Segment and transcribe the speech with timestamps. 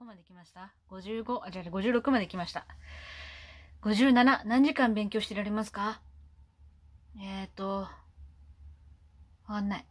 [0.00, 2.64] こまで来ました ?55、あ、違う違う、56まで来ました。
[3.82, 6.00] 57、何時間勉強してられますか？
[7.20, 7.90] えっ、ー、と、わ
[9.46, 9.86] かんない。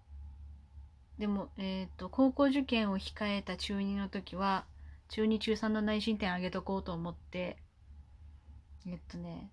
[1.20, 4.66] でも、えっ、ー、と、高校受験を控えた中2の時は、
[5.10, 7.58] 中2、中3の内申点上げとこうと思って、
[8.88, 9.52] えっとね、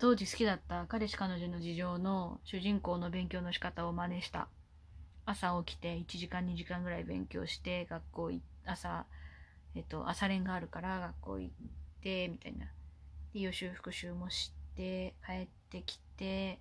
[0.00, 4.48] 当時好きだった彼氏彼女の事情の主人公の勉強の仕方を真似した。
[5.26, 8.32] 朝起きて1時間2時間ぐらい勉強して学校
[8.64, 9.06] 朝
[9.76, 11.54] えっと朝練があるから学校行っ
[12.02, 12.66] てみたいな。
[13.34, 16.58] で予習復習もして帰ってきて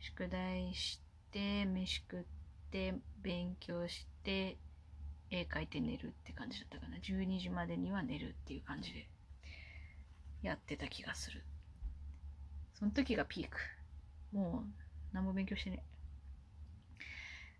[0.00, 2.24] 宿題して飯食っ
[2.70, 4.56] て勉強して
[5.30, 6.96] 絵描いて寝るって感じだったかな。
[6.98, 9.06] 12時までには寝るっていう感じで
[10.42, 11.42] やってた気がする。
[12.78, 13.56] その時がピーク。
[14.32, 14.70] もう
[15.12, 15.82] 何も勉強してね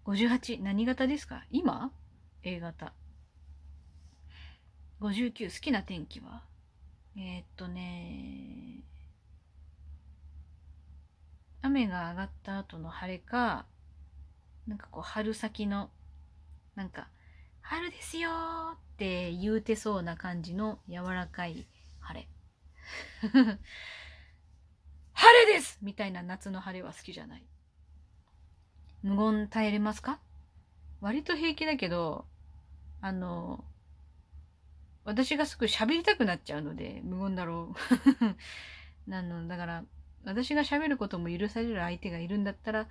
[0.05, 1.45] 58、何型ですか？
[1.51, 1.93] 今
[2.43, 2.93] ?A 型。
[5.01, 6.43] 59、好きな天気は？
[7.17, 8.81] えー、っとね、
[11.63, 13.67] 雨が上がった後の晴れか、
[14.67, 15.91] なんかこう春先の、
[16.75, 17.09] なんか、
[17.61, 18.31] 春ですよ
[18.75, 21.67] って言うてそうな感じの柔らかい
[22.01, 22.29] 晴れ。
[25.13, 27.45] 晴れですみたいな夏の晴れは好きじゃない。
[29.03, 30.19] 無言耐えれますか？
[31.01, 32.27] 割と平気だけど、
[33.01, 33.65] あの、
[35.05, 37.75] 私がすぐ喋りたくなっちゃうので、無言だろ
[39.07, 39.11] う。
[39.11, 39.85] なの、だから、
[40.25, 42.89] 私が喋ることも許される相手がいるんだったら、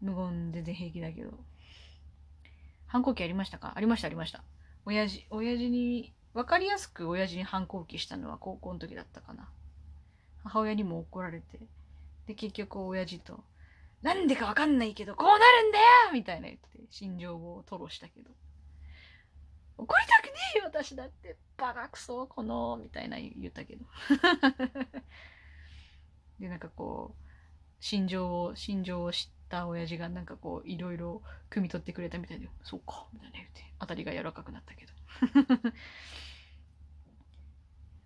[0.00, 1.38] 無言全然平気だけど。
[2.86, 3.72] 反抗期ありましたか？
[3.74, 4.44] ありました、ありました。
[4.84, 9.48] 親父、親父に、わかりやすく親父に反抗期したのは高校の時だったかな。
[10.44, 11.58] 母親にも怒られて。
[12.26, 13.44] で、結局親父と
[14.02, 18.30] なんでかわかんないけど、こうなるんだよみたいな言って、心情を吐露したけど。
[19.76, 21.36] 怒りたくねえよ、私だって。
[21.56, 23.84] バカクソ、この、みたいな言ったけど。
[26.38, 27.22] で、なんかこう、
[27.80, 34.92] 心情を、心情を知った親父がなんかこう、いろいろ汲み取ってくれたみたいで、そうか、みたいな言って、当たりが柔らかくなったけど。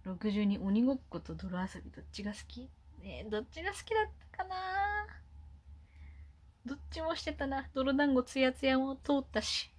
[0.15, 2.63] 62、鬼ごっこと泥遊びどっちが好き？
[3.03, 5.07] ねえ、どっちが好きだったかな？
[6.65, 7.69] どっちもしてたな。
[7.75, 9.71] 泥団子ツヤツヤも通ったし。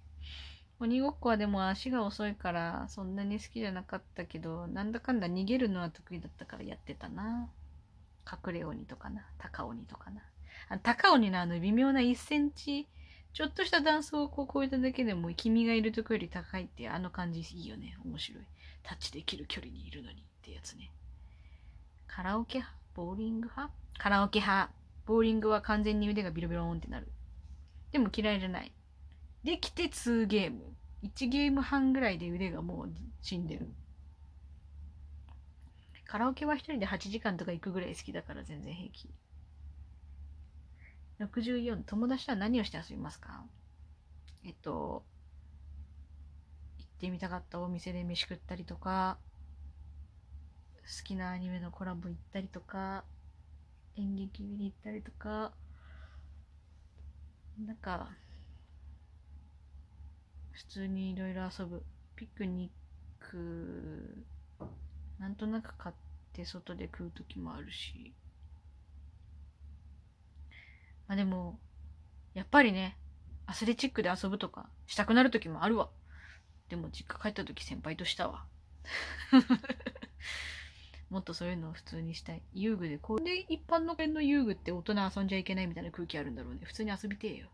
[0.80, 7.50] 鬼ごっこはでも足が遅いからそんなに好きじゃなかったけど、なんだかんだ逃げるのは得意だったからやってたな。
[8.26, 9.26] 隠れ鬼とかな。
[9.38, 10.22] 高鬼とかな。
[10.70, 12.88] あ高鬼のあの微妙な1センチ、
[13.34, 17.96] ちょっとした段差をこう越えただけでも君がいるとこより高いってあの感じいいよね。
[18.04, 18.42] 面白い。
[18.82, 20.90] タッチできる距離にいるのにってやつね。
[22.06, 22.78] カラオケ派？
[22.94, 23.72] ボーリング派？
[23.98, 24.72] カラオケ派。
[25.06, 27.08] ボーリングは完全に腕がビロビロンってなる。
[27.92, 28.72] でも嫌いじゃない。
[29.44, 30.76] できて2ゲーム。
[31.02, 32.92] 1ゲーム半ぐらいで腕がもう
[33.22, 33.68] 死んでる。
[36.04, 39.08] カラオケは一人で8時間とか行くぐらい好きだから全然平気。
[41.20, 43.44] 64、友達とは何をして遊びますか？
[44.44, 45.04] えっと、
[46.78, 49.18] 行ってみたかったお店で飯食ったりとか、
[50.82, 53.04] 好きなアニメのコラボ行ったりとか、
[53.96, 55.52] 演劇見に行ったりとか
[57.64, 58.08] なんか
[60.60, 61.82] 普通にいろいろ遊ぶ
[62.16, 64.26] ピクニック
[65.18, 65.94] なんとなく買っ
[66.34, 68.12] て外で食う時もあるし
[71.08, 71.58] まあでも
[72.34, 72.98] やっぱりね
[73.46, 75.88] アスレチックで遊ぶとかしたくなる時もあるわ
[76.68, 78.44] でも実家帰った時先輩としたわ
[81.08, 82.42] もっとそういうのを普通にしたい。
[82.54, 86.60] 遊具で、こうで一般のの遊具って大人遊んじゃいけないみたいな空気あるんだろうね。
[86.62, 87.48] 普通に遊びてえよ。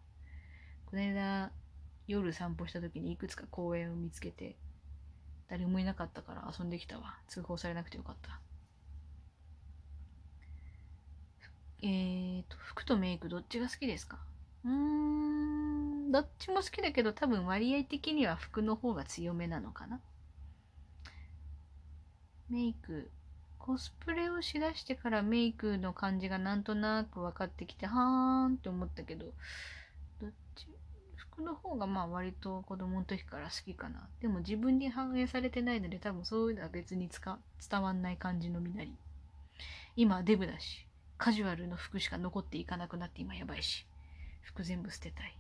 [0.85, 1.51] この間、
[2.07, 4.57] 夜散歩した時にいくつか公園を見つけて、
[5.49, 7.19] 誰もいなかったから遊んできたわ。
[7.29, 8.41] 通報されなくてよかった。
[11.83, 14.19] えーと、服とメイクどっちが好きですか？
[14.65, 20.01] うーん、どっちも好きだけど多分割合的には服の方が強めなのかな。
[22.49, 23.11] メイク、
[23.59, 29.27] コスプレをしだしてからメイクの感じがなんとなく分かってきて、はーんって思ったけど、
[30.21, 30.69] どっち、
[31.43, 34.09] の方がまあ割と子供の時から好きかな。
[34.21, 37.39] でも自分に反映されてないので多分そういうのは別につか
[37.71, 38.97] 伝わんない感じの身なり。
[39.97, 40.87] 今デブだし、
[41.19, 43.87] カジュアルの服しか残っていかなくなって今やばいし、
[44.43, 45.37] 服全部捨てたい。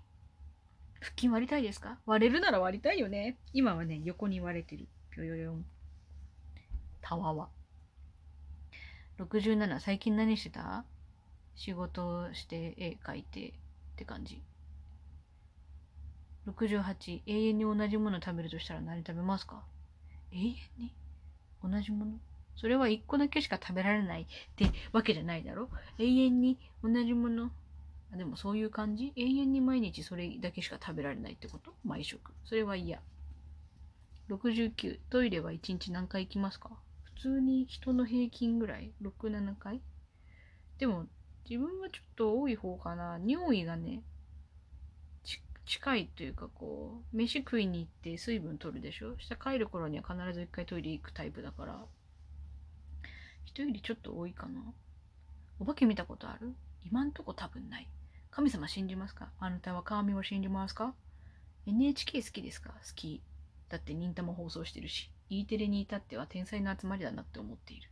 [1.00, 1.98] 腹筋割りたいですか？
[2.06, 3.36] 割れるなら割りたいよね。
[3.52, 4.88] 今はね、横に割れてる。
[5.10, 5.64] ぴょよよん。
[7.02, 7.48] たわわ。
[9.18, 10.84] 67最近何してた？
[11.54, 13.52] 仕事して絵描いてっ
[13.96, 14.42] て感じ
[16.46, 19.62] 68永遠に同じもの食べるとしたら何食べますか？
[20.32, 20.92] 永遠に？
[21.62, 22.12] 同じもの？
[22.56, 24.26] それは1個だけしか食べられないっ
[24.56, 25.68] てわけじゃないだろ？
[25.98, 27.50] 永遠に同じもの？
[28.12, 29.12] あでもそういう感じ？
[29.16, 31.72] 永遠に毎日それだけしか食べられないってこと？
[31.84, 32.32] 毎食。
[32.44, 33.00] それは嫌。
[34.28, 36.70] 69トイレは1日何回行きますか？
[37.16, 39.80] 普通に人の平均ぐらい？67回？
[40.78, 41.06] でも
[41.48, 43.18] 自分はちょっと多い方かな。
[43.24, 44.02] 尿意がね
[45.66, 49.16] 近いというかこう飯食いに行って水分取るでしょ？
[49.18, 51.84] 下帰る頃には必ず一回トイレ行くタイプだから。
[53.44, 54.60] 人よりちょっと多いかな。
[55.58, 56.54] お化け見たことある？
[56.84, 57.88] 今んとこ多分ない。
[58.30, 59.30] 神様信じますか？
[59.40, 60.94] あなたは神を信じますか
[61.66, 62.70] ?NHK 好きですか？
[62.70, 63.22] 好き。
[63.68, 67.90] だって忍たま放送してるし、E テレに至っては天才の集まりだなって思っている。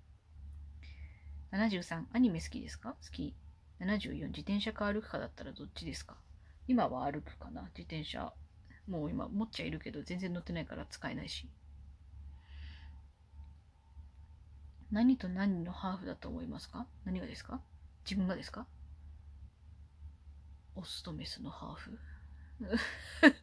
[1.51, 2.91] 73、アニメ好きですか？
[2.91, 3.35] 好き。
[3.81, 6.17] 74、自転車か歩くかだったらどっちですか？
[6.67, 7.63] 今は歩くかな？
[7.77, 8.33] 自転車。
[8.89, 11.49] もう今持っちゃいるけど全然乗ってないから使えないし。
[14.93, 16.87] 何と何のハーフだと思いますか？
[17.05, 17.61] 何がですか？
[18.05, 18.67] 自分がですか？
[20.77, 21.99] オスとメスのハーフ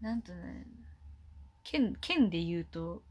[0.00, 0.66] なんとね、
[1.62, 3.02] 県、県で言うと、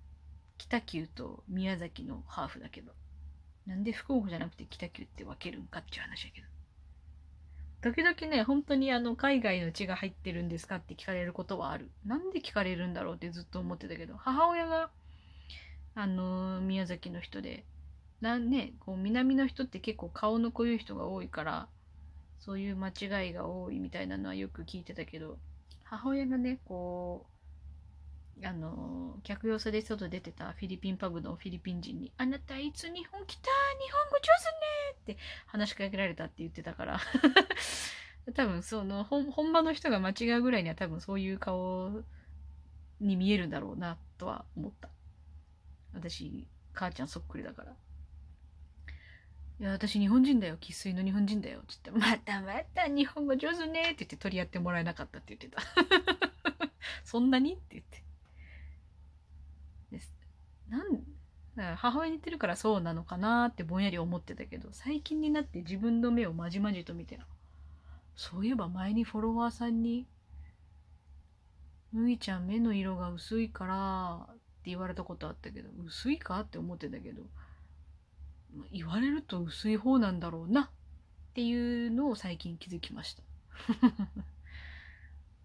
[0.57, 2.94] 北九と宮崎のハーフだけど、
[3.66, 6.48] なんで福岡じゃなくて北九って分けるんかっていう話やけど。
[7.83, 11.91] 時々ね、本当にあの、海外の血が入ってるんですかって聞かれることはある。
[12.06, 14.89] なんで聞かれるんだろうってずっと思ってたけど、母親が、
[15.94, 17.65] あのー、宮崎の人で、
[18.21, 21.68] なんね、こう、南の人って結構顔の濃い人が多いから、
[22.39, 25.38] そういう間違いが多いみたいなのはよく聞いてたけど、
[25.83, 27.32] 母親がね、こう、
[28.41, 33.50] あの、客寄せで外出てたフィリピンパブのフィリピン人に、あなたいつ日本来た？
[33.85, 34.21] 日本語上
[35.06, 37.00] 手ねって話しかけられたって言ってたから
[38.33, 42.03] 多分その本場の人が間違うぐらいには多分そういう顔
[43.00, 44.89] に見えるんだろうなとは思った。
[45.94, 47.75] 私、母ちゃんそっくりだから。
[49.59, 50.57] いや、私日本人だよ。
[50.59, 51.62] 生粋の日本人だよ。
[51.68, 55.62] つって、またまた日本語上手ねって言って取り合ってもらえなかったって言ってた。
[57.03, 57.53] そんなに？
[57.53, 58.02] って言って。
[60.69, 67.19] なん母親に言ってるからそうなのかなってぼんやり思ってたけど、最近になって自分の目をまじまじと見て、
[68.15, 70.07] そういえば前にフォロワーさんに、
[71.92, 77.21] むいちゃん目の色が薄いからって言われたことあったけど、薄いかって思ってたけど、
[78.71, 80.69] 言われると薄い方なんだろうなっ
[81.36, 83.24] ていうのを最近気づきました。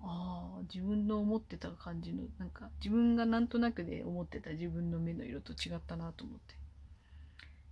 [0.00, 6.54] あ自分の思ってた感じのなんか自分がなんとなくで思ってた自分の目の色と違ったなと思って。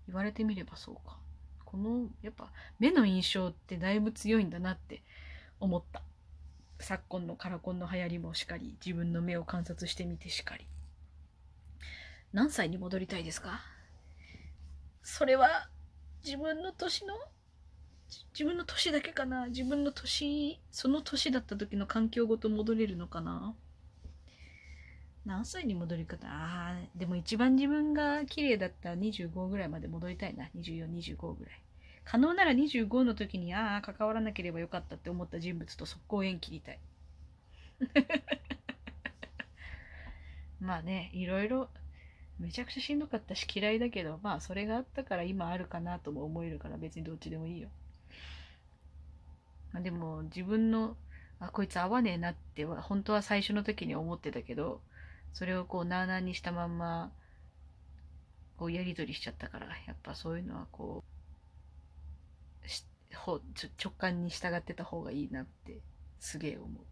[0.08, 1.18] 言われてみればそうか。
[1.64, 5.02] このやっぱ目の印象ってだいぶ強いんだなって
[5.58, 6.02] 思った。
[6.78, 10.66] 昨今のカラコンの流行りもしかり自分の目を観察してみてしかり。
[12.32, 13.60] 何歳に戻りたいですか？
[15.02, 15.68] それは
[16.24, 17.14] 自分の年の
[18.32, 19.48] 自分の年だけかな？
[19.48, 23.54] 自分の年その年だった時の環境ごと戻れるのかな？
[25.24, 26.26] 何歳に戻り方？
[26.28, 30.48] ああでも一番自分が綺麗だった25ぐらいまで戻りたいな。
[30.56, 31.62] 2425ぐらい。
[32.04, 36.78] 可能なら25の時にああ関わらなければよかったって思った人物と速攻縁切りたい。
[40.60, 41.68] まあねいろいろ
[42.38, 47.68] めちゃくちゃしんどかったし嫌いだけど、まあそれがあったから今あるかなとも思えるから別にどっちでもいいよ。
[49.76, 50.96] まあ、でも自分の、
[51.38, 54.80] あ、こいつ合わねえなっては本当は最初の時に思ってたけど、
[55.34, 57.12] それをこうなあなあにしたまんま、
[58.56, 61.04] こうやりとりしちゃったから、やっぱそういうのはこ
[62.64, 63.42] う、しほ
[63.78, 65.76] 直感に従ってた方がいいなって
[66.20, 66.84] すげえ思う。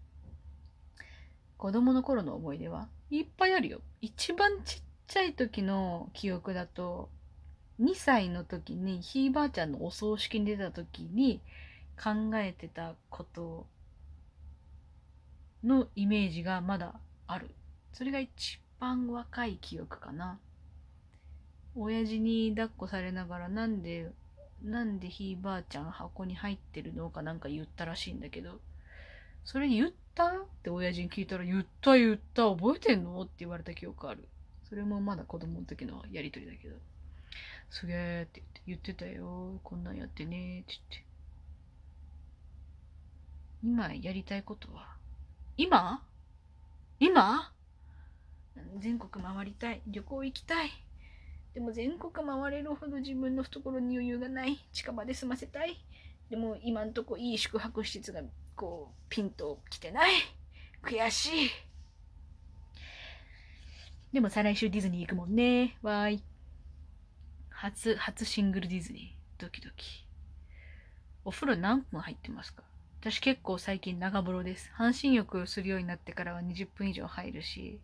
[1.57, 3.81] 子供の頃の思い出はいっぱいあるよ。
[4.03, 7.09] 一番ちっちゃい時の記憶だと
[7.81, 11.41] 2歳の時にひいばあちゃんのお葬式に出た時に
[12.03, 13.67] 考えてたこと
[15.65, 16.95] のイメージがまだ
[17.27, 17.51] ある
[17.93, 20.39] それが一番若い記憶かな
[21.77, 24.11] 親父に抱っこされながらなんで
[24.63, 28.61] なんでひいばあちゃん箱に入ってるのかなんか言ったらしいんだけど
[29.45, 30.31] それ言ったっ
[30.63, 34.29] て親父に聞いたら言った言った覚えてんのって言われた記憶ある
[34.69, 36.75] それもまだ子供の時のやりとりだけど、
[37.71, 39.61] すげえって言ってたよ。
[39.63, 41.14] こんなんやってねって言って。
[43.65, 44.95] 今やりたいことは？
[45.57, 46.03] 今？
[47.01, 47.51] 今？
[48.79, 49.81] 全国回りたい。
[49.87, 50.71] 旅行行きたい。
[51.55, 54.59] でも全国回れるほど自分の懐に余裕がない。
[54.73, 55.83] 近場で済ませたい。
[56.29, 58.21] でも今んとこいい宿泊施設が
[58.55, 60.13] こうピンと来てない。
[60.83, 61.51] 悔しい。
[64.13, 65.79] でも再来週ディズニー行くもんね。
[65.81, 66.23] わーい。
[67.49, 69.41] 初、初シングルディズニー。
[69.41, 70.05] ドキドキ。
[71.25, 72.63] お風呂何分入ってますか？
[73.05, 74.71] 私結構最近長風呂です。
[74.73, 77.79] 半身浴するようになってからは20分以上入るし、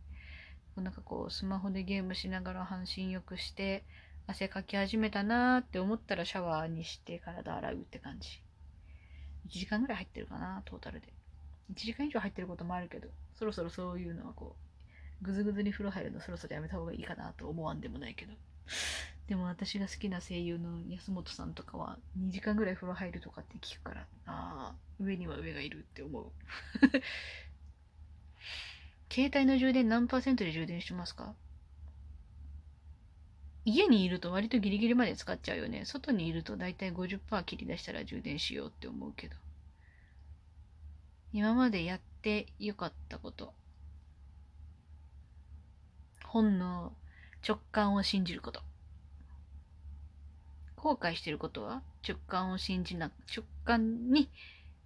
[0.77, 3.85] なんかこうスマホでゲームしながら半身浴して
[4.27, 8.41] 汗かき始めたなーって思ったらシャワーにして体洗うって感じ。
[9.47, 11.09] 1時間ぐらい入ってるかな、トータルで。
[11.75, 14.57] 1時間以上入ってることもあるけど、そろそろそういうのはこ
[15.21, 18.33] う、ぐずぐずに風呂入るのそろそろやめた方がいいかなと思わんでもないけど。
[19.31, 26.33] でも私が好きな声優の安本さんとかは2時間ぐらい風呂入るとかって聞くから、ああ、上には上がいるって思う。
[29.09, 31.37] 携帯の充電何パーセントで充電してますか？
[33.65, 35.85] 家にいると割とギリギリまで使っちゃうよね。
[35.85, 39.37] 外にいるとだいたい50%切り出したら充電しようって思うけど。
[41.33, 43.55] 今までやってよかったこと。
[46.25, 46.93] 本の
[47.47, 48.69] 直感を信じること。
[50.81, 51.83] 後悔してることは？
[52.07, 54.31] 直感を信じな、直感に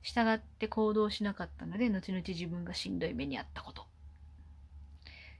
[0.02, 3.86] 従って行動しなかったので、後々自分がしんどい目にあったこと。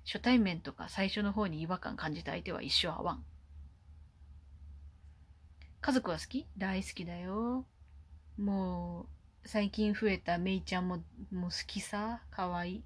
[0.07, 3.25] 初対面とか最初の方に違和感感じた相手は一生合わん。
[5.81, 6.47] 家族は好き？
[6.57, 7.67] 大好きだよ。
[8.39, 9.07] も
[9.45, 12.23] う、最近増えたメイちゃんも、もう好きさ。
[12.31, 12.83] かわいい。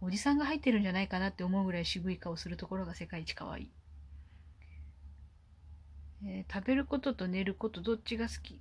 [0.00, 3.70] おじさんが入ってるんじゃないかなって思うぐらい渋い顔するところが世界一かわいい。
[6.24, 8.60] えー、食べることと寝ることどっちが好き？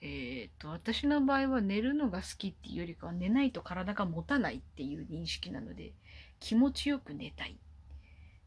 [0.00, 5.92] えっ、と、私の場合は寝るのが好きっていうよりかは寝ないと体が持たないっていう認識なので
[6.38, 7.58] 気持ちよく寝たい。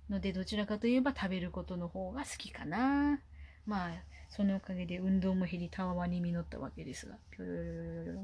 [0.10, 3.19] のでどちらかといえば食べることの方が好きかな。
[3.65, 3.91] まあ、
[4.29, 7.15] そのおかげで運動も減りたわわに実ったわけですが。
[7.31, 8.21] ぴょよよよよよ。